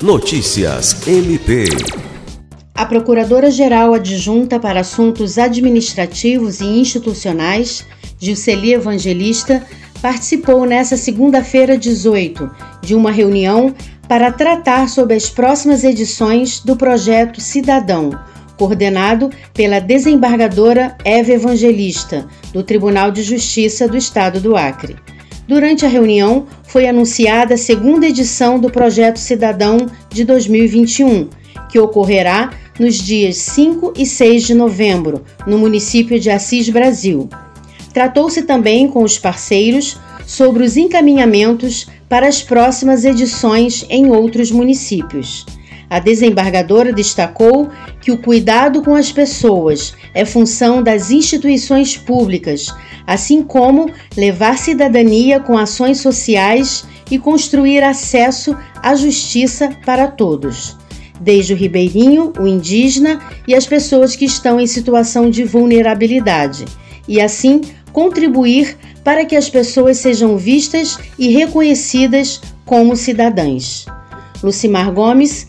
Notícias 0.00 1.08
MP. 1.08 1.64
A 2.72 2.86
Procuradora-Geral 2.86 3.94
Adjunta 3.94 4.60
para 4.60 4.78
Assuntos 4.78 5.36
Administrativos 5.38 6.60
e 6.60 6.66
Institucionais, 6.66 7.84
Gilceli 8.16 8.74
Evangelista, 8.74 9.66
participou 10.00 10.64
nesta 10.64 10.96
segunda-feira 10.96 11.76
18 11.76 12.48
de 12.80 12.94
uma 12.94 13.10
reunião 13.10 13.74
para 14.06 14.30
tratar 14.30 14.88
sobre 14.88 15.16
as 15.16 15.28
próximas 15.28 15.82
edições 15.82 16.60
do 16.60 16.76
projeto 16.76 17.40
Cidadão, 17.40 18.10
coordenado 18.56 19.30
pela 19.52 19.80
desembargadora 19.80 20.96
Eva 21.04 21.32
Evangelista, 21.32 22.24
do 22.52 22.62
Tribunal 22.62 23.10
de 23.10 23.24
Justiça 23.24 23.88
do 23.88 23.96
Estado 23.96 24.38
do 24.38 24.56
Acre. 24.56 24.94
Durante 25.48 25.84
a 25.84 25.88
reunião, 25.88 26.46
foi 26.68 26.86
anunciada 26.86 27.54
a 27.54 27.58
segunda 27.58 28.06
edição 28.06 28.58
do 28.58 28.70
Projeto 28.70 29.18
Cidadão 29.18 29.86
de 30.10 30.24
2021, 30.24 31.28
que 31.70 31.78
ocorrerá 31.78 32.52
nos 32.78 32.96
dias 32.96 33.38
5 33.38 33.94
e 33.96 34.06
6 34.06 34.44
de 34.44 34.54
novembro, 34.54 35.24
no 35.46 35.58
município 35.58 36.20
de 36.20 36.30
Assis 36.30 36.68
Brasil. 36.68 37.28
Tratou-se 37.92 38.42
também 38.42 38.86
com 38.86 39.02
os 39.02 39.18
parceiros 39.18 39.98
sobre 40.26 40.62
os 40.62 40.76
encaminhamentos 40.76 41.88
para 42.08 42.28
as 42.28 42.42
próximas 42.42 43.04
edições 43.04 43.84
em 43.88 44.10
outros 44.10 44.50
municípios. 44.50 45.46
A 45.90 45.98
desembargadora 45.98 46.92
destacou 46.92 47.68
que 48.00 48.12
o 48.12 48.18
cuidado 48.18 48.82
com 48.82 48.94
as 48.94 49.10
pessoas 49.10 49.94
é 50.12 50.24
função 50.24 50.82
das 50.82 51.10
instituições 51.10 51.96
públicas, 51.96 52.66
assim 53.06 53.42
como 53.42 53.90
levar 54.16 54.58
cidadania 54.58 55.40
com 55.40 55.56
ações 55.56 56.00
sociais 56.00 56.84
e 57.10 57.18
construir 57.18 57.82
acesso 57.82 58.54
à 58.82 58.94
justiça 58.94 59.70
para 59.86 60.08
todos, 60.08 60.76
desde 61.18 61.54
o 61.54 61.56
ribeirinho, 61.56 62.34
o 62.38 62.46
indígena 62.46 63.18
e 63.46 63.54
as 63.54 63.66
pessoas 63.66 64.14
que 64.14 64.26
estão 64.26 64.60
em 64.60 64.66
situação 64.66 65.30
de 65.30 65.42
vulnerabilidade, 65.42 66.66
e 67.08 67.18
assim 67.18 67.62
contribuir 67.94 68.76
para 69.02 69.24
que 69.24 69.34
as 69.34 69.48
pessoas 69.48 69.96
sejam 69.96 70.36
vistas 70.36 70.98
e 71.18 71.28
reconhecidas 71.28 72.42
como 72.66 72.94
cidadãs. 72.94 73.86
Lucimar 74.42 74.92
Gomes, 74.92 75.48